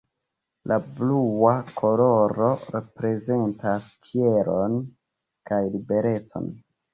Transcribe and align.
La 0.69 0.77
blua 0.99 1.51
koloro 1.81 2.07
reprezentas 2.77 3.91
ĉielon 4.09 4.81
kaj 5.53 5.61
liberecon. 5.77 6.51